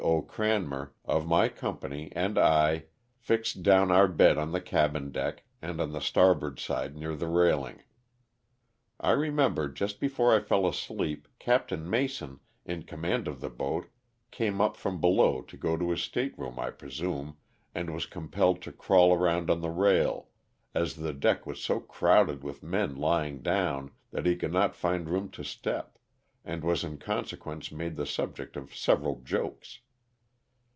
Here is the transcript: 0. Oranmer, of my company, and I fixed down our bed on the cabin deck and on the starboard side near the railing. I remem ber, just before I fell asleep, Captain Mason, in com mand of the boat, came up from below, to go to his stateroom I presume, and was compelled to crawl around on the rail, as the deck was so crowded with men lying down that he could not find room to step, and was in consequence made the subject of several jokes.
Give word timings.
0. 0.03 0.23
Oranmer, 0.35 0.93
of 1.05 1.27
my 1.27 1.47
company, 1.47 2.11
and 2.13 2.35
I 2.39 2.85
fixed 3.13 3.61
down 3.61 3.91
our 3.91 4.07
bed 4.07 4.35
on 4.39 4.51
the 4.51 4.59
cabin 4.59 5.11
deck 5.11 5.43
and 5.61 5.79
on 5.79 5.91
the 5.91 6.01
starboard 6.01 6.59
side 6.59 6.95
near 6.95 7.15
the 7.15 7.27
railing. 7.27 7.83
I 8.99 9.11
remem 9.11 9.53
ber, 9.53 9.67
just 9.69 9.99
before 9.99 10.35
I 10.35 10.39
fell 10.39 10.67
asleep, 10.67 11.27
Captain 11.37 11.87
Mason, 11.87 12.39
in 12.65 12.81
com 12.81 13.01
mand 13.01 13.27
of 13.27 13.41
the 13.41 13.49
boat, 13.49 13.89
came 14.31 14.59
up 14.59 14.75
from 14.75 14.99
below, 14.99 15.43
to 15.43 15.55
go 15.55 15.77
to 15.77 15.91
his 15.91 16.01
stateroom 16.01 16.57
I 16.59 16.71
presume, 16.71 17.37
and 17.75 17.93
was 17.93 18.07
compelled 18.07 18.63
to 18.63 18.71
crawl 18.71 19.13
around 19.13 19.51
on 19.51 19.61
the 19.61 19.69
rail, 19.69 20.29
as 20.73 20.95
the 20.95 21.13
deck 21.13 21.45
was 21.45 21.61
so 21.61 21.79
crowded 21.79 22.43
with 22.43 22.63
men 22.63 22.95
lying 22.95 23.43
down 23.43 23.91
that 24.09 24.25
he 24.25 24.35
could 24.35 24.51
not 24.51 24.75
find 24.75 25.07
room 25.07 25.29
to 25.29 25.43
step, 25.43 25.99
and 26.43 26.63
was 26.63 26.83
in 26.83 26.97
consequence 26.97 27.71
made 27.71 27.97
the 27.97 28.07
subject 28.07 28.57
of 28.57 28.75
several 28.75 29.21
jokes. 29.21 29.81